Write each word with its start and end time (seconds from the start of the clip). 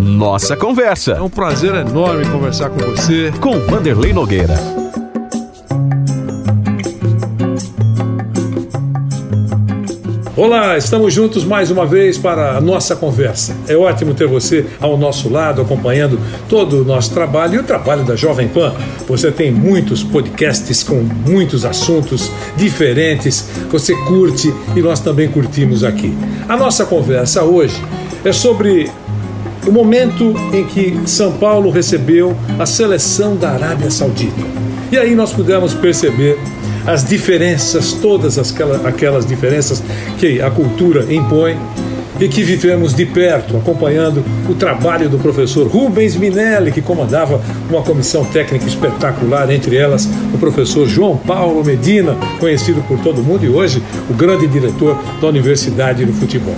Nossa 0.00 0.56
Conversa. 0.56 1.12
É 1.12 1.20
um 1.20 1.28
prazer 1.28 1.74
enorme 1.74 2.24
conversar 2.26 2.70
com 2.70 2.78
você. 2.78 3.30
Com 3.40 3.58
Vanderlei 3.60 4.12
Nogueira. 4.12 4.54
Olá, 10.34 10.78
estamos 10.78 11.12
juntos 11.12 11.44
mais 11.44 11.70
uma 11.70 11.84
vez 11.84 12.16
para 12.16 12.56
a 12.56 12.60
nossa 12.62 12.96
conversa. 12.96 13.54
É 13.68 13.76
ótimo 13.76 14.14
ter 14.14 14.26
você 14.26 14.64
ao 14.80 14.96
nosso 14.96 15.28
lado, 15.28 15.60
acompanhando 15.60 16.18
todo 16.48 16.80
o 16.80 16.84
nosso 16.84 17.12
trabalho 17.12 17.56
e 17.56 17.58
o 17.58 17.62
trabalho 17.62 18.02
da 18.02 18.16
Jovem 18.16 18.48
Pan. 18.48 18.72
Você 19.06 19.30
tem 19.30 19.52
muitos 19.52 20.02
podcasts 20.02 20.82
com 20.82 21.06
muitos 21.26 21.66
assuntos 21.66 22.32
diferentes, 22.56 23.50
você 23.70 23.94
curte 24.06 24.50
e 24.74 24.80
nós 24.80 25.00
também 25.00 25.28
curtimos 25.28 25.84
aqui. 25.84 26.16
A 26.48 26.56
nossa 26.56 26.86
conversa 26.86 27.42
hoje 27.42 27.78
é 28.24 28.32
sobre 28.32 28.90
o 29.66 29.72
momento 29.72 30.34
em 30.52 30.64
que 30.64 30.98
São 31.06 31.32
Paulo 31.32 31.70
recebeu 31.70 32.36
a 32.58 32.66
seleção 32.66 33.36
da 33.36 33.50
Arábia 33.50 33.90
Saudita. 33.90 34.42
E 34.90 34.98
aí 34.98 35.14
nós 35.14 35.32
pudemos 35.32 35.74
perceber 35.74 36.38
as 36.86 37.04
diferenças, 37.04 37.92
todas 37.92 38.38
aquelas, 38.38 38.84
aquelas 38.84 39.26
diferenças 39.26 39.82
que 40.18 40.40
a 40.40 40.50
cultura 40.50 41.12
impõe 41.12 41.56
e 42.18 42.28
que 42.28 42.42
vivemos 42.42 42.94
de 42.94 43.06
perto, 43.06 43.56
acompanhando 43.56 44.22
o 44.48 44.54
trabalho 44.54 45.08
do 45.08 45.18
professor 45.18 45.66
Rubens 45.66 46.16
Minelli, 46.16 46.70
que 46.70 46.82
comandava 46.82 47.40
uma 47.70 47.82
comissão 47.82 48.24
técnica 48.26 48.66
espetacular, 48.66 49.50
entre 49.50 49.76
elas 49.76 50.08
o 50.34 50.38
professor 50.38 50.86
João 50.86 51.16
Paulo 51.16 51.64
Medina, 51.64 52.16
conhecido 52.38 52.82
por 52.86 52.98
todo 52.98 53.22
mundo 53.22 53.44
e 53.44 53.48
hoje 53.48 53.82
o 54.08 54.12
grande 54.12 54.46
diretor 54.46 54.98
da 55.20 55.28
Universidade 55.28 56.04
do 56.04 56.12
Futebol. 56.12 56.56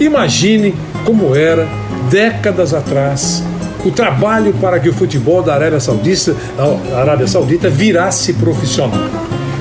Imagine 0.00 0.74
como 1.04 1.36
era 1.36 1.68
décadas 2.10 2.74
atrás 2.74 3.42
o 3.84 3.90
trabalho 3.90 4.52
para 4.54 4.80
que 4.80 4.88
o 4.88 4.92
futebol 4.92 5.42
da 5.42 5.54
Arábia 5.54 5.78
Saudita, 5.78 6.34
da 6.56 6.98
Arábia 6.98 7.26
Saudita 7.26 7.70
virasse 7.70 8.32
profissional. 8.32 8.98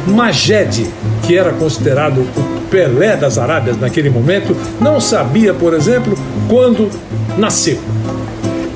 Majed, 0.07 0.87
que 1.23 1.37
era 1.37 1.51
considerado 1.51 2.21
o 2.21 2.61
Pelé 2.69 3.15
das 3.15 3.37
Arábias 3.37 3.79
naquele 3.79 4.09
momento, 4.09 4.55
não 4.79 4.99
sabia, 4.99 5.53
por 5.53 5.73
exemplo, 5.73 6.17
quando 6.47 6.89
nasceu. 7.37 7.79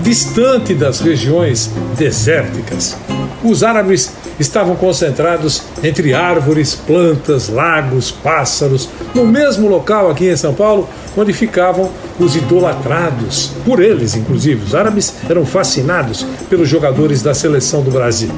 Distante 0.02 0.74
das 0.74 1.00
regiões 1.02 1.72
desérticas, 1.98 2.96
os 3.44 3.64
árabes 3.64 4.12
estavam 4.40 4.76
concentrados 4.76 5.64
entre 5.84 6.14
árvores, 6.14 6.76
plantas, 6.76 7.50
lagos, 7.50 8.12
pássaros, 8.12 8.90
no 9.14 9.26
mesmo 9.26 9.68
local 9.68 10.10
aqui 10.10 10.30
em 10.30 10.36
São 10.36 10.54
Paulo, 10.54 10.90
onde 11.16 11.34
ficavam 11.34 11.90
os 12.20 12.36
idolatrados, 12.36 13.52
por 13.66 13.82
eles 13.82 14.16
inclusive. 14.16 14.64
Os 14.64 14.76
árabes 14.76 15.14
eram 15.30 15.46
fascinados 15.46 16.26
pelos 16.50 16.68
jogadores 16.68 17.22
da 17.22 17.34
seleção 17.34 17.82
do 17.82 17.92
Brasil, 17.92 18.32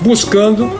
buscando 0.00 0.70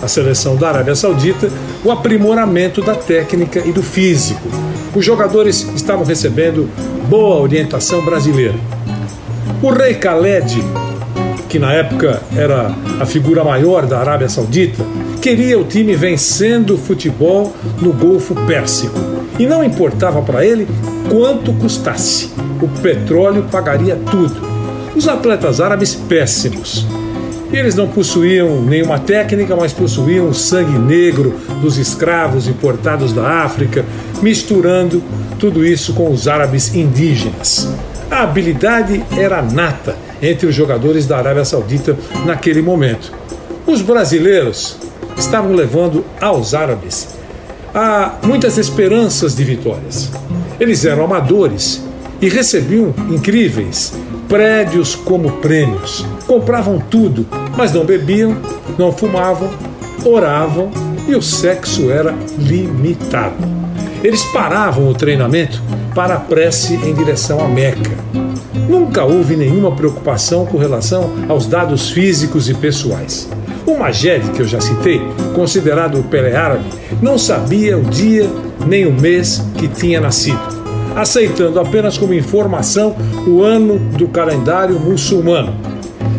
a 0.00 0.06
seleção 0.06 0.56
da 0.56 0.68
Arábia 0.68 0.94
Saudita 0.94 1.50
o 1.84 1.90
aprimoramento 1.90 2.80
da 2.82 2.94
técnica 2.94 3.60
e 3.64 3.72
do 3.72 3.82
físico. 3.82 4.48
Os 4.94 5.04
jogadores 5.04 5.66
estavam 5.74 6.04
recebendo 6.04 6.68
boa 7.08 7.40
orientação 7.40 8.04
brasileira. 8.04 8.54
O 9.62 9.70
rei 9.70 9.94
Khaled, 9.94 10.62
que 11.48 11.58
na 11.58 11.72
época 11.72 12.20
era 12.36 12.74
a 13.00 13.06
figura 13.06 13.42
maior 13.42 13.86
da 13.86 13.98
Arábia 13.98 14.28
Saudita, 14.28 14.84
queria 15.20 15.58
o 15.58 15.64
time 15.64 15.96
vencendo 15.96 16.74
o 16.74 16.78
futebol 16.78 17.54
no 17.80 17.92
Golfo 17.92 18.34
Pérsico. 18.46 18.98
E 19.38 19.46
não 19.46 19.64
importava 19.64 20.20
para 20.20 20.44
ele 20.44 20.68
quanto 21.10 21.52
custasse. 21.54 22.30
O 22.60 22.68
petróleo 22.82 23.46
pagaria 23.50 23.96
tudo. 24.10 24.36
Os 24.94 25.08
atletas 25.08 25.60
árabes 25.60 25.94
péssimos. 25.94 26.86
Eles 27.50 27.74
não 27.74 27.88
possuíam 27.88 28.62
nenhuma 28.62 28.98
técnica, 28.98 29.56
mas 29.56 29.72
possuíam 29.72 30.28
o 30.28 30.34
sangue 30.34 30.78
negro 30.78 31.34
dos 31.62 31.78
escravos 31.78 32.46
importados 32.46 33.12
da 33.12 33.42
África, 33.42 33.86
misturando 34.20 35.02
tudo 35.38 35.64
isso 35.64 35.94
com 35.94 36.10
os 36.10 36.28
árabes 36.28 36.74
indígenas. 36.74 37.72
A 38.10 38.22
habilidade 38.22 39.02
era 39.16 39.40
nata 39.40 40.07
entre 40.22 40.46
os 40.46 40.54
jogadores 40.54 41.06
da 41.06 41.18
Arábia 41.18 41.44
Saudita 41.44 41.96
naquele 42.24 42.62
momento. 42.62 43.12
Os 43.66 43.82
brasileiros 43.82 44.76
estavam 45.16 45.52
levando 45.52 46.04
aos 46.20 46.54
árabes 46.54 47.08
a 47.74 48.16
muitas 48.22 48.56
esperanças 48.56 49.36
de 49.36 49.44
vitórias. 49.44 50.10
Eles 50.58 50.84
eram 50.84 51.04
amadores 51.04 51.82
e 52.20 52.28
recebiam 52.28 52.94
incríveis 53.10 53.92
prédios 54.28 54.94
como 54.94 55.32
prêmios. 55.32 56.04
Compravam 56.26 56.78
tudo, 56.78 57.26
mas 57.56 57.72
não 57.72 57.84
bebiam, 57.84 58.36
não 58.78 58.92
fumavam, 58.92 59.50
oravam 60.04 60.70
e 61.06 61.14
o 61.14 61.22
sexo 61.22 61.90
era 61.90 62.14
limitado. 62.38 63.36
Eles 64.04 64.22
paravam 64.24 64.88
o 64.88 64.94
treinamento 64.94 65.60
para 65.94 66.14
a 66.14 66.20
prece 66.20 66.74
em 66.74 66.94
direção 66.94 67.40
à 67.40 67.48
Meca. 67.48 68.27
Nunca 68.68 69.04
houve 69.04 69.36
nenhuma 69.36 69.72
preocupação 69.72 70.44
com 70.44 70.58
relação 70.58 71.10
aos 71.28 71.46
dados 71.46 71.90
físicos 71.90 72.48
e 72.48 72.54
pessoais. 72.54 73.28
O 73.66 73.78
Majed, 73.78 74.30
que 74.32 74.40
eu 74.42 74.46
já 74.46 74.60
citei, 74.60 75.00
considerado 75.34 75.98
o 75.98 76.04
Pelé 76.04 76.36
árabe, 76.36 76.64
não 77.00 77.18
sabia 77.18 77.78
o 77.78 77.82
dia 77.82 78.28
nem 78.66 78.86
o 78.86 78.92
mês 78.92 79.42
que 79.56 79.68
tinha 79.68 80.00
nascido 80.00 80.58
aceitando 81.00 81.60
apenas 81.60 81.96
como 81.96 82.12
informação 82.12 82.96
o 83.26 83.42
ano 83.42 83.78
do 83.78 84.08
calendário 84.08 84.78
muçulmano. 84.80 85.54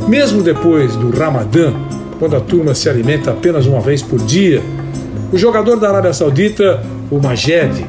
Mesmo 0.07 0.41
depois 0.41 0.95
do 0.95 1.09
Ramadã, 1.09 1.73
quando 2.17 2.35
a 2.35 2.39
turma 2.39 2.73
se 2.73 2.89
alimenta 2.89 3.31
apenas 3.31 3.65
uma 3.65 3.81
vez 3.81 4.01
por 4.01 4.19
dia, 4.19 4.61
o 5.31 5.37
jogador 5.37 5.77
da 5.77 5.89
Arábia 5.89 6.13
Saudita, 6.13 6.81
o 7.11 7.19
Majed, 7.19 7.85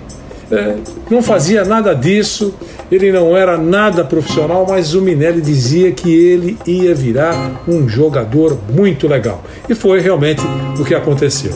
é, 0.51 0.77
não 1.11 1.23
fazia 1.23 1.65
nada 1.65 1.95
disso, 1.95 2.55
ele 2.91 3.13
não 3.13 3.37
era 3.37 3.57
nada 3.57 4.05
profissional, 4.05 4.67
mas 4.69 4.95
o 4.95 5.01
Minelli 5.01 5.41
dizia 5.41 5.93
que 5.93 6.13
ele 6.13 6.59
ia 6.67 6.95
virar 6.95 7.63
um 7.69 7.89
jogador 7.89 8.59
muito 8.73 9.07
legal. 9.07 9.43
E 9.69 9.75
foi 9.75 10.01
realmente 10.01 10.43
o 10.79 10.85
que 10.85 10.95
aconteceu. 10.95 11.53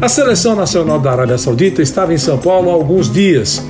A 0.00 0.08
seleção 0.08 0.54
nacional 0.54 0.98
da 0.98 1.12
Arábia 1.12 1.38
Saudita 1.38 1.80
estava 1.80 2.12
em 2.12 2.18
São 2.18 2.36
Paulo 2.36 2.70
há 2.70 2.74
alguns 2.74 3.10
dias 3.10 3.62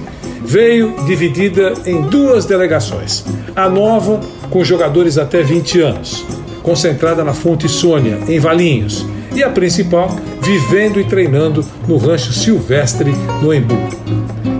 veio 0.46 0.94
dividida 1.04 1.74
em 1.84 2.02
duas 2.02 2.46
delegações. 2.46 3.24
A 3.54 3.68
nova, 3.68 4.20
com 4.48 4.64
jogadores 4.64 5.18
até 5.18 5.42
20 5.42 5.80
anos, 5.80 6.24
concentrada 6.62 7.24
na 7.24 7.34
Fonte 7.34 7.68
Sônia, 7.68 8.18
em 8.28 8.38
Valinhos, 8.38 9.04
e 9.34 9.42
a 9.42 9.50
principal, 9.50 10.16
vivendo 10.40 11.00
e 11.00 11.04
treinando 11.04 11.64
no 11.86 11.96
rancho 11.96 12.32
Silvestre, 12.32 13.12
no 13.42 13.52
Embu. 13.52 13.76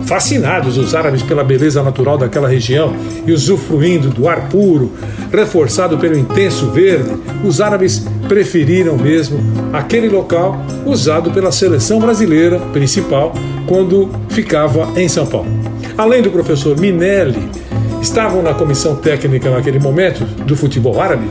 Fascinados 0.07 0.79
os 0.79 0.95
árabes 0.95 1.23
pela 1.23 1.43
beleza 1.43 1.83
natural 1.83 2.17
daquela 2.17 2.49
região 2.49 2.95
e 3.27 3.33
usufruindo 3.33 4.09
do 4.09 4.29
ar 4.29 4.49
puro, 4.49 4.93
reforçado 5.33 5.99
pelo 5.99 6.17
intenso 6.17 6.71
verde, 6.71 7.11
os 7.45 7.61
árabes 7.61 8.05
preferiram 8.29 8.97
mesmo 8.97 9.39
aquele 9.73 10.09
local 10.09 10.65
usado 10.85 11.33
pela 11.33 11.51
seleção 11.51 11.99
brasileira 11.99 12.61
principal 12.73 13.33
quando 13.67 14.09
ficava 14.29 14.89
em 14.97 15.09
São 15.09 15.27
Paulo. 15.27 15.49
Além 15.99 16.23
do 16.23 16.31
professor 16.31 16.79
Minelli, 16.79 17.51
estavam 18.01 18.43
na 18.43 18.55
comissão 18.55 18.95
técnica 18.95 19.51
naquele 19.51 19.81
momento 19.81 20.25
do 20.45 20.55
futebol 20.55 21.01
árabe, 21.01 21.29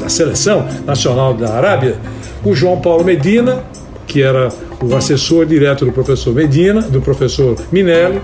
da 0.00 0.08
seleção 0.08 0.66
nacional 0.86 1.34
da 1.34 1.54
Arábia, 1.54 1.96
o 2.42 2.54
João 2.54 2.80
Paulo 2.80 3.04
Medina, 3.04 3.62
que 4.06 4.22
era 4.22 4.48
o 4.82 4.96
assessor 4.96 5.46
direto 5.46 5.84
do 5.84 5.92
professor 5.92 6.34
Medina, 6.34 6.82
do 6.82 7.00
professor 7.00 7.56
Minelli. 7.70 8.20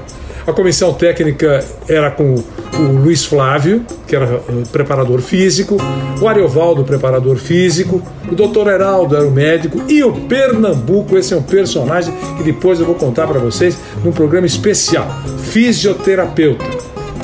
A 0.47 0.53
comissão 0.53 0.95
técnica 0.95 1.63
era 1.87 2.11
com 2.11 2.35
o 2.35 2.83
Luiz 3.03 3.25
Flávio, 3.25 3.85
que 4.07 4.17
era 4.17 4.25
eh, 4.25 4.41
preparador 4.73 5.21
físico, 5.21 5.77
o 6.21 6.27
Ariovaldo, 6.27 6.85
preparador 6.85 7.37
físico, 7.37 8.01
o 8.31 8.35
doutor 8.35 8.67
Heraldo 8.67 9.15
era 9.15 9.27
o 9.27 9.31
médico 9.31 9.83
e 9.89 10.03
o 10.03 10.13
Pernambuco, 10.13 11.19
esse 11.19 11.35
é 11.35 11.37
um 11.37 11.43
personagem 11.43 12.15
que 12.39 12.43
depois 12.43 12.81
eu 12.81 12.87
vou 12.87 12.95
contar 12.95 13.27
para 13.27 13.39
vocês 13.39 13.77
num 14.03 14.11
programa 14.11 14.47
especial, 14.47 15.07
fisioterapeuta. 15.51 16.65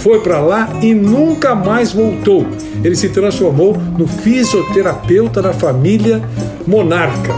Foi 0.00 0.20
para 0.20 0.38
lá 0.40 0.68
e 0.82 0.92
nunca 0.92 1.54
mais 1.54 1.92
voltou. 1.92 2.46
Ele 2.84 2.94
se 2.94 3.08
transformou 3.08 3.74
no 3.96 4.06
fisioterapeuta 4.06 5.40
da 5.40 5.54
família 5.54 6.22
monarca, 6.66 7.32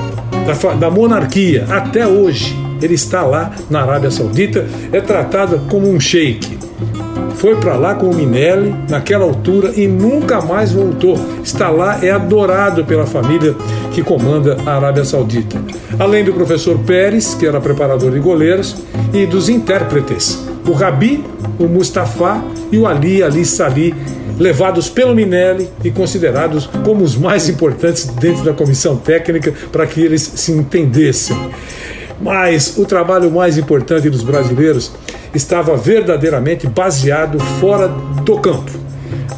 da, 0.46 0.74
da 0.74 0.90
monarquia, 0.90 1.66
até 1.68 2.06
hoje. 2.06 2.56
Ele 2.80 2.94
está 2.94 3.22
lá 3.22 3.52
na 3.70 3.82
Arábia 3.82 4.10
Saudita, 4.10 4.66
é 4.92 5.00
tratado 5.00 5.60
como 5.68 5.88
um 5.90 5.98
sheik 5.98 6.56
foi 7.36 7.54
para 7.56 7.76
lá 7.76 7.94
com 7.94 8.10
o 8.10 8.14
Minelli 8.14 8.74
naquela 8.88 9.24
altura 9.24 9.72
e 9.76 9.86
nunca 9.86 10.40
mais 10.40 10.72
voltou. 10.72 11.18
Está 11.44 11.68
lá, 11.68 12.04
é 12.04 12.10
adorado 12.10 12.84
pela 12.84 13.06
família 13.06 13.54
que 13.92 14.02
comanda 14.02 14.56
a 14.66 14.76
Arábia 14.76 15.04
Saudita. 15.04 15.56
Além 15.98 16.24
do 16.24 16.32
professor 16.32 16.78
Pérez, 16.78 17.34
que 17.34 17.46
era 17.46 17.60
preparador 17.60 18.10
de 18.10 18.18
goleiros, 18.18 18.76
e 19.12 19.26
dos 19.26 19.48
intérpretes, 19.48 20.44
o 20.66 20.72
Rabi, 20.72 21.24
o 21.58 21.64
Mustafa 21.64 22.42
e 22.70 22.78
o 22.78 22.86
Ali 22.86 23.22
Ali 23.22 23.44
Sali, 23.44 23.94
levados 24.38 24.88
pelo 24.88 25.14
Minelli 25.14 25.68
e 25.82 25.90
considerados 25.90 26.66
como 26.84 27.02
os 27.02 27.16
mais 27.16 27.48
importantes 27.48 28.06
dentro 28.06 28.44
da 28.44 28.52
comissão 28.52 28.96
técnica 28.96 29.52
para 29.72 29.86
que 29.86 30.00
eles 30.00 30.22
se 30.22 30.52
entendessem. 30.52 31.36
Mas 32.20 32.76
o 32.76 32.84
trabalho 32.84 33.30
mais 33.30 33.58
importante 33.58 34.08
dos 34.08 34.22
brasileiros 34.22 34.92
estava 35.34 35.76
verdadeiramente 35.76 36.66
baseado 36.66 37.38
fora 37.60 37.88
do 37.88 38.38
campo. 38.38 38.85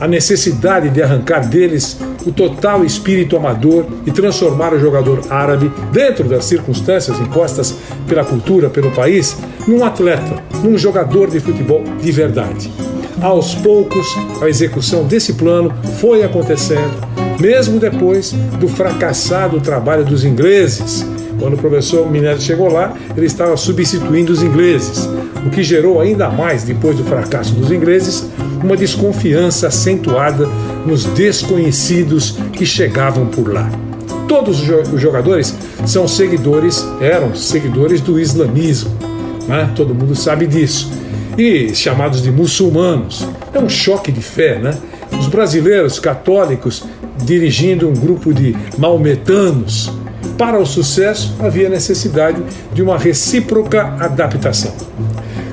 A 0.01 0.07
necessidade 0.07 0.91
de 0.91 1.03
arrancar 1.03 1.49
deles 1.49 1.99
o 2.27 2.33
total 2.33 2.85
espírito 2.85 3.37
amador 3.37 3.87
e 4.07 4.11
transformar 4.11 4.73
o 4.75 4.79
jogador 4.79 5.21
árabe, 5.31 5.73
dentro 5.93 6.29
das 6.29 6.45
circunstâncias 6.45 7.19
impostas 7.19 7.75
pela 8.07 8.25
cultura, 8.25 8.69
pelo 8.69 8.91
país, 8.93 9.37
num 9.67 9.85
atleta, 9.85 10.43
num 10.63 10.77
jogador 10.77 11.31
de 11.31 11.41
futebol 11.41 11.83
de 12.01 12.13
verdade. 12.13 12.71
Aos 13.21 13.55
poucos, 13.57 14.07
a 14.41 14.49
execução 14.49 15.05
desse 15.05 15.33
plano 15.33 15.73
foi 16.01 16.23
acontecendo, 16.23 17.28
mesmo 17.39 17.79
depois 17.79 18.33
do 18.59 18.69
fracassado 18.69 19.61
trabalho 19.61 20.05
dos 20.05 20.25
ingleses. 20.25 21.07
Quando 21.39 21.55
o 21.55 21.59
professor 21.59 22.11
Minério 22.11 22.41
chegou 22.41 22.71
lá, 22.71 22.97
ele 23.17 23.27
estava 23.27 23.57
substituindo 23.57 24.33
os 24.33 24.43
ingleses, 24.43 25.09
o 25.47 25.51
que 25.51 25.63
gerou 25.63 26.01
ainda 26.01 26.29
mais, 26.29 26.65
depois 26.65 26.97
do 26.97 27.05
fracasso 27.05 27.55
dos 27.55 27.71
ingleses, 27.71 28.29
uma 28.63 28.77
desconfiança 28.77 29.69
acentuada 29.69 30.49
nos 30.85 31.05
desconhecidos 31.05 32.37
que 32.53 32.67
chegavam 32.67 33.27
por 33.27 33.53
lá. 33.53 33.71
Todos 34.27 34.61
os 34.61 35.01
jogadores 35.01 35.55
são 35.87 36.09
seguidores, 36.09 36.85
eram 37.01 37.35
seguidores 37.35 38.01
do 38.01 38.19
islamismo, 38.19 38.91
né? 39.47 39.71
todo 39.77 39.95
mundo 39.95 40.15
sabe 40.17 40.47
disso 40.47 40.91
e 41.39 41.73
chamados 41.73 42.21
de 42.21 42.33
muçulmanos. 42.33 43.25
É 43.55 43.61
um 43.61 43.69
choque 43.69 44.11
de 44.11 44.21
fé, 44.21 44.59
né? 44.59 44.77
Os 45.19 45.29
brasileiros 45.29 46.01
católicos 46.01 46.85
dirigindo 47.25 47.89
um 47.89 47.93
grupo 47.93 48.33
de 48.33 48.57
maometanos. 48.77 49.93
Para 50.37 50.59
o 50.59 50.67
sucesso, 50.67 51.35
havia 51.41 51.69
necessidade 51.69 52.43
de 52.73 52.83
uma 52.83 52.97
recíproca 52.97 53.95
adaptação. 53.99 54.73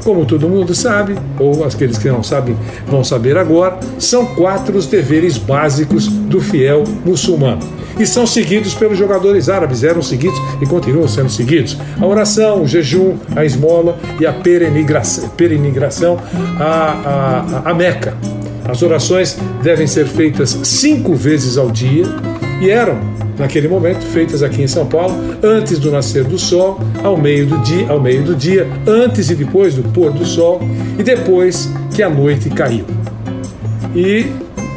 Como 0.04 0.26
todo 0.26 0.48
mundo 0.48 0.76
sabe, 0.76 1.16
ou 1.40 1.64
aqueles 1.64 1.98
que 1.98 2.10
não 2.10 2.22
sabem 2.22 2.56
vão 2.88 3.04
saber 3.04 3.38
agora, 3.38 3.80
são 3.98 4.26
quatro 4.28 4.78
os 4.78 4.86
deveres 4.86 5.38
básicos 5.38 6.08
do 6.08 6.40
fiel 6.40 6.84
muçulmano 7.04 7.76
e 8.00 8.06
são 8.06 8.28
seguidos 8.28 8.74
pelos 8.74 8.98
jogadores 8.98 9.50
árabes, 9.50 9.84
eram 9.84 10.02
seguidos 10.02 10.38
e 10.62 10.66
continuam 10.66 11.08
sendo 11.08 11.30
seguidos. 11.30 11.78
A 12.00 12.06
oração, 12.06 12.64
o 12.64 12.68
jejum, 12.68 13.18
a 13.36 13.46
esmola 13.46 13.98
e 14.20 14.26
a 14.26 14.34
peregrinação, 14.34 16.20
a, 16.60 17.64
a, 17.66 17.72
a 17.72 17.74
Meca. 17.74 18.35
As 18.68 18.82
orações 18.82 19.38
devem 19.62 19.86
ser 19.86 20.08
feitas 20.08 20.58
cinco 20.64 21.14
vezes 21.14 21.58
ao 21.58 21.70
dia 21.70 22.04
e 22.62 22.70
eram, 22.70 23.00
naquele 23.38 23.68
momento, 23.68 24.02
feitas 24.02 24.42
aqui 24.42 24.64
em 24.64 24.68
São 24.68 24.86
Paulo, 24.86 25.16
antes 25.44 25.78
do 25.78 25.92
nascer 25.92 26.24
do 26.24 26.38
sol, 26.38 26.80
ao 27.04 27.16
meio 27.16 27.46
do 27.46 27.58
dia, 27.60 27.90
ao 27.90 28.02
meio 28.02 28.24
do 28.24 28.36
dia, 28.36 28.68
antes 28.88 29.30
e 29.30 29.36
depois 29.36 29.76
do 29.76 29.84
pôr 29.84 30.12
do 30.12 30.26
sol 30.26 30.60
e 30.98 31.04
depois 31.04 31.70
que 31.94 32.02
a 32.02 32.10
noite 32.10 32.50
caiu. 32.50 32.86
E 33.96 34.26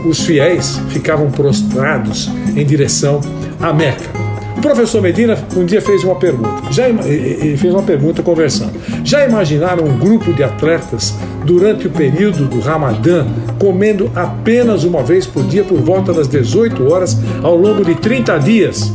os 0.05 0.21
fiéis 0.21 0.79
ficavam 0.91 1.31
prostrados 1.31 2.31
em 2.55 2.65
direção 2.65 3.21
à 3.61 3.73
Meca. 3.73 4.28
O 4.59 4.61
professor 4.61 5.01
Medina 5.01 5.39
um 5.57 5.65
dia 5.65 5.81
fez 5.81 6.03
uma 6.03 6.17
pergunta. 6.17 6.73
Já 6.73 6.89
ele 6.89 7.57
fez 7.57 7.73
uma 7.73 7.85
pergunta 7.85 8.25
conversando. 8.25 8.73
Já 9.05 9.25
imaginaram 9.25 9.85
um 9.85 9.97
grupo 9.97 10.33
de 10.33 10.43
atletas 10.43 11.15
durante 11.45 11.87
o 11.87 11.91
período 11.91 12.47
do 12.47 12.59
Ramadã 12.59 13.25
comendo 13.57 14.11
apenas 14.17 14.83
uma 14.83 15.01
vez 15.01 15.27
por 15.27 15.45
dia 15.45 15.63
por 15.63 15.79
volta 15.79 16.13
das 16.13 16.27
18 16.27 16.93
horas 16.93 17.17
ao 17.41 17.57
longo 17.57 17.85
de 17.85 17.95
30 17.95 18.37
dias? 18.39 18.93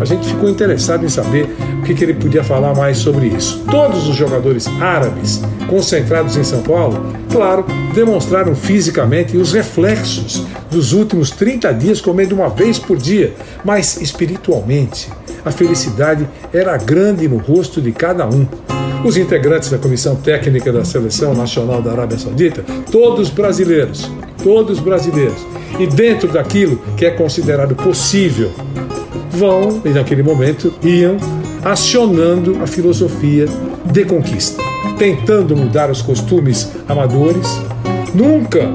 A 0.00 0.06
gente 0.06 0.26
ficou 0.26 0.48
interessado 0.48 1.04
em 1.04 1.10
saber 1.10 1.54
o 1.82 1.84
que, 1.84 1.94
que 1.94 2.04
ele 2.04 2.14
podia 2.14 2.44
falar 2.44 2.76
mais 2.76 2.98
sobre 2.98 3.26
isso. 3.26 3.64
Todos 3.68 4.08
os 4.08 4.14
jogadores 4.14 4.68
árabes 4.80 5.42
concentrados 5.68 6.36
em 6.36 6.44
São 6.44 6.62
Paulo, 6.62 7.12
claro, 7.28 7.66
demonstraram 7.92 8.54
fisicamente 8.54 9.36
os 9.36 9.52
reflexos 9.52 10.46
dos 10.70 10.92
últimos 10.92 11.32
30 11.32 11.72
dias 11.74 12.00
comendo 12.00 12.36
uma 12.36 12.48
vez 12.48 12.78
por 12.78 12.96
dia, 12.96 13.34
mas 13.64 14.00
espiritualmente 14.00 15.10
a 15.44 15.50
felicidade 15.50 16.28
era 16.52 16.76
grande 16.76 17.26
no 17.26 17.38
rosto 17.38 17.82
de 17.82 17.90
cada 17.90 18.28
um. 18.28 18.46
Os 19.04 19.16
integrantes 19.16 19.68
da 19.68 19.76
comissão 19.76 20.14
técnica 20.14 20.72
da 20.72 20.84
Seleção 20.84 21.34
Nacional 21.34 21.82
da 21.82 21.90
Arábia 21.90 22.16
Saudita, 22.16 22.64
todos 22.92 23.28
brasileiros, 23.28 24.08
todos 24.40 24.78
brasileiros, 24.78 25.44
e 25.80 25.86
dentro 25.88 26.28
daquilo 26.28 26.80
que 26.96 27.04
é 27.04 27.10
considerado 27.10 27.74
possível, 27.74 28.52
vão, 29.32 29.82
e 29.84 29.88
naquele 29.88 30.22
momento, 30.22 30.72
iam 30.84 31.16
acionando 31.64 32.58
a 32.62 32.66
filosofia 32.66 33.46
de 33.84 34.04
conquista, 34.04 34.62
tentando 34.98 35.56
mudar 35.56 35.90
os 35.90 36.02
costumes 36.02 36.70
amadores, 36.88 37.60
nunca 38.14 38.72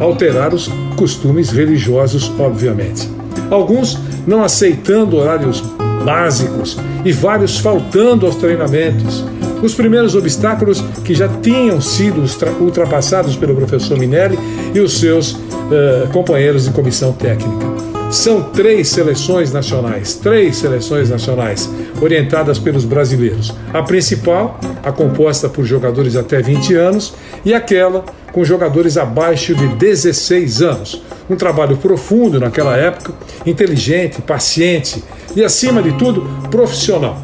alterar 0.00 0.54
os 0.54 0.68
costumes 0.96 1.50
religiosos, 1.50 2.30
obviamente. 2.38 3.08
Alguns 3.50 3.98
não 4.26 4.42
aceitando 4.42 5.16
horários 5.16 5.62
básicos 6.04 6.78
e 7.04 7.12
vários 7.12 7.58
faltando 7.58 8.26
aos 8.26 8.36
treinamentos. 8.36 9.24
Os 9.62 9.74
primeiros 9.74 10.14
obstáculos 10.14 10.84
que 11.04 11.14
já 11.14 11.28
tinham 11.28 11.80
sido 11.80 12.22
ultrapassados 12.60 13.36
pelo 13.36 13.54
professor 13.54 13.98
Minelli 13.98 14.38
e 14.74 14.80
os 14.80 14.98
seus 14.98 15.32
uh, 15.32 16.08
companheiros 16.12 16.64
de 16.64 16.70
comissão 16.70 17.12
técnica. 17.12 17.95
São 18.16 18.42
três 18.42 18.88
seleções 18.88 19.52
nacionais, 19.52 20.14
três 20.14 20.56
seleções 20.56 21.10
nacionais 21.10 21.68
orientadas 22.00 22.58
pelos 22.58 22.84
brasileiros. 22.84 23.54
A 23.74 23.82
principal, 23.82 24.58
a 24.82 24.90
composta 24.90 25.50
por 25.50 25.66
jogadores 25.66 26.16
até 26.16 26.40
20 26.40 26.74
anos, 26.74 27.14
e 27.44 27.52
aquela 27.52 28.06
com 28.32 28.42
jogadores 28.42 28.96
abaixo 28.96 29.54
de 29.54 29.68
16 29.68 30.62
anos. 30.62 31.02
Um 31.28 31.36
trabalho 31.36 31.76
profundo 31.76 32.40
naquela 32.40 32.74
época, 32.74 33.12
inteligente, 33.44 34.22
paciente 34.22 35.04
e, 35.36 35.44
acima 35.44 35.82
de 35.82 35.92
tudo, 35.92 36.22
profissional. 36.50 37.18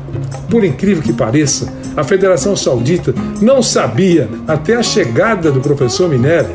Por 0.50 0.62
incrível 0.62 1.02
que 1.02 1.14
pareça, 1.14 1.72
a 1.96 2.04
Federação 2.04 2.54
Saudita 2.54 3.14
não 3.40 3.62
sabia, 3.62 4.28
até 4.46 4.76
a 4.76 4.82
chegada 4.82 5.50
do 5.50 5.60
professor 5.60 6.08
Minelli, 6.08 6.54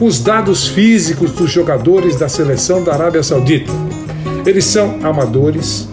os 0.00 0.20
dados 0.20 0.68
físicos 0.68 1.32
dos 1.32 1.50
jogadores 1.50 2.16
da 2.16 2.28
seleção 2.28 2.82
da 2.82 2.92
Arábia 2.92 3.22
Saudita. 3.22 3.72
Eles 4.44 4.64
são 4.64 4.98
amadores, 5.02 5.88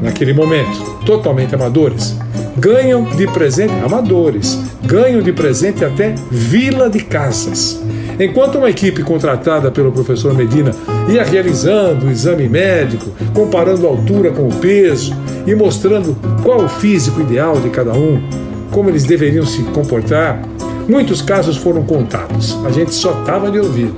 naquele 0.00 0.32
momento, 0.32 1.00
totalmente 1.06 1.54
amadores. 1.54 2.16
Ganham 2.56 3.04
de 3.04 3.26
presente, 3.26 3.72
amadores, 3.84 4.58
ganham 4.84 5.22
de 5.22 5.32
presente 5.32 5.84
até 5.84 6.14
vila 6.30 6.90
de 6.90 7.00
casas. 7.00 7.80
Enquanto 8.20 8.58
uma 8.58 8.68
equipe 8.68 9.02
contratada 9.02 9.70
pelo 9.70 9.90
professor 9.90 10.34
Medina 10.34 10.72
ia 11.08 11.24
realizando 11.24 12.06
o 12.06 12.10
exame 12.10 12.48
médico, 12.48 13.10
comparando 13.32 13.86
a 13.86 13.90
altura 13.90 14.30
com 14.30 14.46
o 14.46 14.54
peso 14.54 15.16
e 15.46 15.54
mostrando 15.54 16.14
qual 16.42 16.62
o 16.62 16.68
físico 16.68 17.22
ideal 17.22 17.58
de 17.58 17.70
cada 17.70 17.94
um, 17.94 18.22
como 18.70 18.90
eles 18.90 19.04
deveriam 19.04 19.46
se 19.46 19.62
comportar, 19.64 20.42
Muitos 20.88 21.22
casos 21.22 21.56
foram 21.56 21.84
contados, 21.84 22.58
a 22.64 22.70
gente 22.70 22.94
só 22.94 23.20
estava 23.20 23.50
de 23.50 23.58
ouvido. 23.58 23.96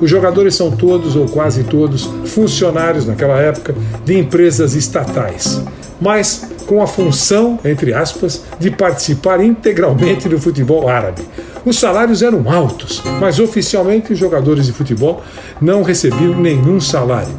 Os 0.00 0.08
jogadores 0.08 0.54
são 0.54 0.70
todos 0.70 1.16
ou 1.16 1.26
quase 1.26 1.64
todos 1.64 2.08
funcionários 2.26 3.06
naquela 3.06 3.38
época 3.40 3.74
de 4.04 4.18
empresas 4.18 4.74
estatais, 4.74 5.60
mas 6.00 6.48
com 6.66 6.82
a 6.82 6.86
função, 6.86 7.58
entre 7.64 7.94
aspas, 7.94 8.44
de 8.58 8.70
participar 8.70 9.42
integralmente 9.42 10.28
do 10.28 10.38
futebol 10.38 10.88
árabe. 10.88 11.22
Os 11.64 11.78
salários 11.78 12.22
eram 12.22 12.50
altos, 12.50 13.02
mas 13.20 13.40
oficialmente 13.40 14.12
os 14.12 14.18
jogadores 14.18 14.66
de 14.66 14.72
futebol 14.72 15.22
não 15.60 15.82
recebiam 15.82 16.38
nenhum 16.38 16.80
salário. 16.80 17.34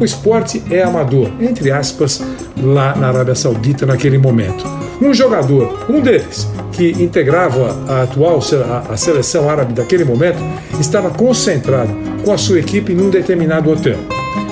O 0.00 0.04
esporte 0.04 0.62
é 0.70 0.82
amador, 0.82 1.30
entre 1.40 1.70
aspas, 1.70 2.22
lá 2.56 2.94
na 2.94 3.08
Arábia 3.08 3.34
Saudita 3.34 3.84
naquele 3.84 4.16
momento. 4.16 4.64
Um 5.00 5.14
jogador, 5.14 5.86
um 5.88 6.00
deles, 6.00 6.48
que 6.72 6.90
integrava 7.02 7.76
a 7.88 8.02
atual 8.02 8.40
a 8.88 8.96
seleção 8.96 9.48
árabe 9.48 9.72
daquele 9.72 10.04
momento, 10.04 10.38
estava 10.80 11.10
concentrado 11.10 11.92
com 12.24 12.32
a 12.32 12.38
sua 12.38 12.58
equipe 12.58 12.92
num 12.94 13.08
determinado 13.08 13.70
hotel. 13.70 13.96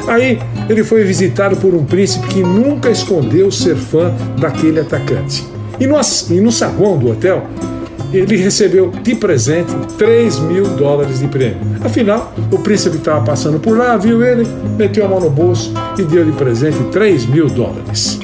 Aí 0.07 0.38
ele 0.69 0.85
foi 0.85 1.03
visitado 1.03 1.57
por 1.57 1.75
um 1.75 1.85
príncipe 1.85 2.29
que 2.29 2.43
nunca 2.43 2.91
escondeu 2.91 3.50
ser 3.50 3.75
fã 3.75 4.15
daquele 4.38 4.81
atacante. 4.81 5.45
E 5.81 5.87
no, 5.87 5.97
e 6.31 6.41
no 6.41 6.53
saguão 6.53 6.97
do 6.97 7.11
hotel, 7.11 7.45
ele 8.12 8.37
recebeu 8.37 8.91
de 9.03 9.17
presente 9.17 9.73
3 9.99 10.38
mil 10.41 10.65
dólares 10.76 11.19
de 11.19 11.26
prêmio. 11.26 11.59
Afinal, 11.85 12.33
o 12.53 12.59
príncipe 12.59 12.97
estava 12.97 13.25
passando 13.25 13.59
por 13.59 13.76
lá, 13.76 13.97
viu 13.97 14.25
ele, 14.25 14.47
meteu 14.79 15.05
a 15.05 15.09
mão 15.09 15.21
no 15.21 15.29
bolso 15.29 15.75
e 15.99 16.03
deu 16.03 16.25
de 16.25 16.33
presente 16.33 16.79
3 16.93 17.26
mil 17.26 17.49
dólares. 17.49 18.19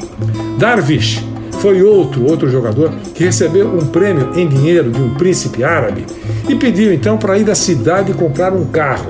Darvish 0.58 1.31
foi 1.62 1.80
outro, 1.80 2.28
outro 2.28 2.50
jogador 2.50 2.90
que 3.14 3.22
recebeu 3.22 3.68
um 3.68 3.86
prêmio 3.86 4.32
em 4.34 4.48
dinheiro 4.48 4.90
de 4.90 5.00
um 5.00 5.14
príncipe 5.14 5.62
árabe 5.62 6.04
e 6.48 6.56
pediu 6.56 6.92
então 6.92 7.16
para 7.16 7.38
ir 7.38 7.48
à 7.48 7.54
cidade 7.54 8.12
comprar 8.14 8.52
um 8.52 8.64
carro. 8.66 9.08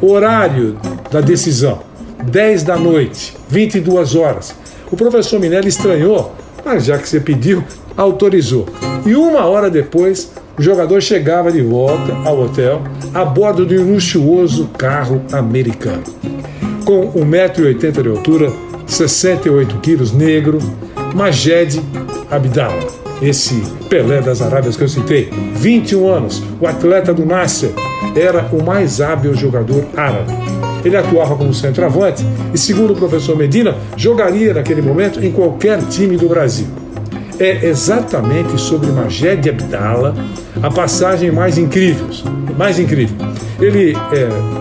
Horário 0.00 0.78
da 1.10 1.20
decisão: 1.20 1.80
10 2.22 2.62
da 2.62 2.76
noite, 2.76 3.36
22 3.48 4.14
horas. 4.14 4.54
O 4.92 4.96
professor 4.96 5.40
Minelli 5.40 5.66
estranhou, 5.66 6.32
mas 6.64 6.84
já 6.84 6.96
que 6.96 7.08
você 7.08 7.18
pediu, 7.18 7.64
autorizou. 7.96 8.64
E 9.04 9.16
uma 9.16 9.44
hora 9.46 9.68
depois, 9.68 10.30
o 10.56 10.62
jogador 10.62 11.00
chegava 11.00 11.50
de 11.50 11.62
volta 11.62 12.14
ao 12.24 12.42
hotel 12.42 12.80
a 13.12 13.24
bordo 13.24 13.66
de 13.66 13.76
um 13.76 13.94
luxuoso 13.94 14.68
carro 14.78 15.20
americano. 15.32 16.04
Com 16.84 17.10
1,80m 17.12 18.02
de 18.02 18.08
altura, 18.08 18.52
68 18.86 19.78
quilos, 19.78 20.12
negro, 20.12 20.60
Majed 21.14 21.80
Abdallah, 22.30 22.86
esse 23.20 23.62
Pelé 23.88 24.20
das 24.20 24.40
Arábias 24.40 24.76
que 24.76 24.82
eu 24.82 24.88
citei, 24.88 25.30
21 25.54 26.08
anos, 26.08 26.42
o 26.60 26.66
atleta 26.66 27.12
do 27.12 27.24
Nasser, 27.24 27.70
era 28.16 28.48
o 28.52 28.62
mais 28.62 29.00
hábil 29.00 29.34
jogador 29.34 29.84
árabe. 29.96 30.32
Ele 30.84 30.96
atuava 30.96 31.36
como 31.36 31.54
centroavante 31.54 32.24
e, 32.52 32.58
segundo 32.58 32.92
o 32.92 32.96
professor 32.96 33.36
Medina, 33.36 33.76
jogaria 33.96 34.54
naquele 34.54 34.82
momento 34.82 35.24
em 35.24 35.30
qualquer 35.30 35.80
time 35.88 36.16
do 36.16 36.28
Brasil 36.28 36.66
é 37.38 37.66
exatamente 37.66 38.56
sobre 38.60 38.90
Majed 38.92 39.48
Abdallah 39.48 40.14
a 40.62 40.70
passagem 40.70 41.32
mais 41.32 41.58
incrível. 41.58 42.06
Mais 42.56 42.78
incrível. 42.78 43.31
Ele 43.60 43.96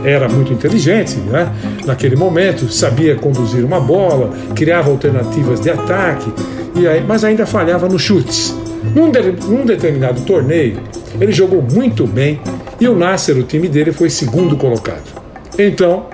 é, 0.03 0.10
era 0.10 0.27
muito 0.29 0.53
inteligente, 0.53 1.17
né? 1.17 1.51
naquele 1.86 2.15
momento, 2.15 2.71
sabia 2.71 3.15
conduzir 3.15 3.63
uma 3.63 3.79
bola, 3.79 4.31
criava 4.55 4.89
alternativas 4.89 5.60
de 5.60 5.69
ataque, 5.69 6.31
e 6.75 6.88
aí, 6.88 7.03
mas 7.05 7.24
ainda 7.24 7.45
falhava 7.45 7.88
nos 7.88 8.01
chutes. 8.01 8.55
Num, 8.95 9.12
de, 9.12 9.21
num 9.48 9.65
determinado 9.65 10.21
torneio, 10.21 10.79
ele 11.19 11.31
jogou 11.31 11.62
muito 11.62 12.07
bem 12.07 12.39
e 12.79 12.88
o 12.88 12.95
Nasser, 12.95 13.38
o 13.38 13.43
time 13.43 13.67
dele, 13.67 13.91
foi 13.91 14.10
segundo 14.10 14.57
colocado. 14.57 15.21
Então, 15.57 16.07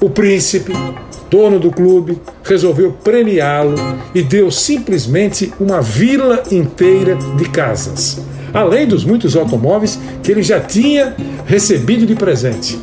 o 0.00 0.08
príncipe 0.08 0.72
dono 1.34 1.58
do 1.58 1.72
clube, 1.72 2.16
resolveu 2.44 2.92
premiá-lo 2.92 3.74
e 4.14 4.22
deu 4.22 4.52
simplesmente 4.52 5.52
uma 5.58 5.80
vila 5.80 6.44
inteira 6.52 7.16
de 7.36 7.48
casas, 7.48 8.20
além 8.54 8.86
dos 8.86 9.04
muitos 9.04 9.36
automóveis 9.36 9.98
que 10.22 10.30
ele 10.30 10.42
já 10.42 10.60
tinha 10.60 11.14
recebido 11.44 12.06
de 12.06 12.14
presente. 12.14 12.78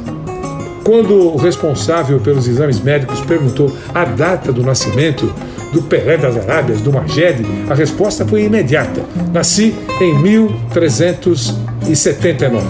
Quando 0.84 1.14
o 1.14 1.38
responsável 1.38 2.20
pelos 2.20 2.48
exames 2.48 2.82
médicos 2.82 3.22
perguntou 3.22 3.72
a 3.94 4.04
data 4.04 4.52
do 4.52 4.64
nascimento 4.64 5.32
do 5.72 5.84
Pelé 5.84 6.18
das 6.18 6.36
Arábias, 6.36 6.82
do 6.82 6.92
Majed, 6.92 7.46
a 7.70 7.74
resposta 7.74 8.26
foi 8.26 8.44
imediata. 8.44 9.02
Nasci 9.32 9.74
em 10.02 10.20
1379. 10.20 12.66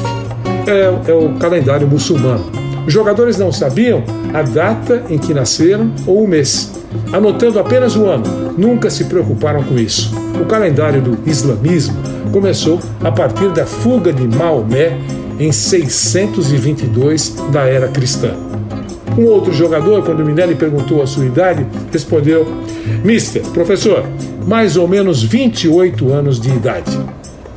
É, 0.67 0.93
é 1.09 1.13
o 1.13 1.33
calendário 1.39 1.87
muçulmano. 1.87 2.45
Os 2.85 2.93
jogadores 2.93 3.37
não 3.37 3.51
sabiam 3.51 4.03
a 4.33 4.41
data 4.41 5.03
em 5.09 5.17
que 5.17 5.33
nasceram 5.33 5.93
ou 6.05 6.23
o 6.23 6.27
mês, 6.27 6.73
anotando 7.13 7.59
apenas 7.59 7.95
o 7.95 8.05
ano. 8.05 8.23
Nunca 8.57 8.89
se 8.89 9.05
preocuparam 9.05 9.63
com 9.63 9.77
isso. 9.77 10.11
O 10.39 10.45
calendário 10.45 11.01
do 11.01 11.17
islamismo 11.29 11.95
começou 12.31 12.79
a 13.03 13.11
partir 13.11 13.49
da 13.51 13.65
fuga 13.65 14.11
de 14.11 14.27
Maomé 14.27 14.97
em 15.39 15.51
622 15.51 17.35
da 17.51 17.61
era 17.61 17.87
cristã. 17.87 18.35
Um 19.17 19.25
outro 19.25 19.51
jogador, 19.51 20.03
quando 20.03 20.23
Minelli 20.23 20.55
perguntou 20.55 21.01
a 21.01 21.07
sua 21.07 21.25
idade, 21.25 21.65
respondeu: 21.91 22.47
Mister, 23.03 23.41
professor, 23.47 24.05
mais 24.47 24.77
ou 24.77 24.87
menos 24.87 25.21
28 25.21 26.13
anos 26.13 26.39
de 26.39 26.49
idade. 26.49 26.97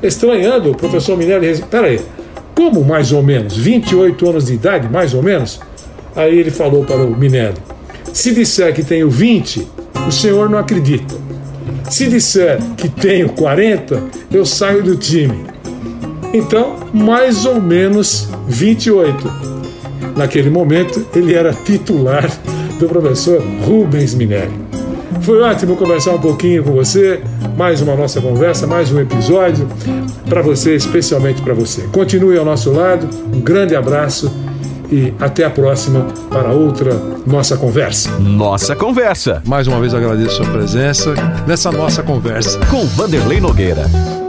Estranhando, 0.02 0.72
o 0.72 0.76
professor 0.76 1.16
Minelli, 1.16 1.62
peraí, 1.70 2.00
como 2.54 2.84
mais 2.84 3.12
ou 3.12 3.22
menos? 3.22 3.56
28 3.56 4.28
anos 4.28 4.46
de 4.46 4.54
idade, 4.54 4.88
mais 4.88 5.14
ou 5.14 5.22
menos? 5.22 5.60
Aí 6.16 6.38
ele 6.38 6.50
falou 6.50 6.84
para 6.84 7.02
o 7.04 7.16
Minelli: 7.16 7.56
Se 8.12 8.34
disser 8.34 8.74
que 8.74 8.82
tenho 8.82 9.08
20, 9.08 9.66
o 10.06 10.12
senhor 10.12 10.48
não 10.48 10.58
acredita. 10.58 11.14
Se 11.90 12.06
disser 12.08 12.58
que 12.76 12.88
tenho 12.88 13.28
40, 13.30 14.02
eu 14.32 14.44
saio 14.44 14.82
do 14.82 14.96
time. 14.96 15.44
Então, 16.32 16.76
mais 16.92 17.44
ou 17.46 17.60
menos 17.60 18.28
28. 18.48 19.54
Naquele 20.16 20.50
momento, 20.50 21.06
ele 21.14 21.34
era 21.34 21.52
titular 21.52 22.28
do 22.78 22.88
professor 22.88 23.42
Rubens 23.64 24.14
Minelli. 24.14 24.64
Foi 25.20 25.40
ótimo 25.40 25.76
conversar 25.76 26.12
um 26.12 26.20
pouquinho 26.20 26.62
com 26.62 26.72
você. 26.72 27.20
Mais 27.56 27.80
uma 27.80 27.94
nossa 27.94 28.20
conversa, 28.20 28.66
mais 28.66 28.92
um 28.92 29.00
episódio 29.00 29.68
para 30.28 30.42
você, 30.42 30.74
especialmente 30.74 31.40
para 31.40 31.54
você. 31.54 31.82
Continue 31.92 32.36
ao 32.36 32.44
nosso 32.44 32.72
lado. 32.72 33.08
Um 33.32 33.40
grande 33.40 33.76
abraço 33.76 34.30
e 34.90 35.12
até 35.20 35.44
a 35.44 35.50
próxima 35.50 36.06
para 36.30 36.50
outra 36.50 36.94
nossa 37.26 37.56
conversa. 37.56 38.10
Nossa 38.18 38.74
conversa. 38.74 39.42
Mais 39.46 39.66
uma 39.66 39.80
vez 39.80 39.94
agradeço 39.94 40.42
a 40.42 40.44
sua 40.44 40.52
presença 40.52 41.14
nessa 41.46 41.70
nossa 41.70 42.02
conversa 42.02 42.58
com 42.66 42.84
Vanderlei 42.86 43.40
Nogueira. 43.40 44.23